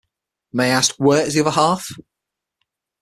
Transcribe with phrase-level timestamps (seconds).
[0.51, 1.91] May I ask where is the other half?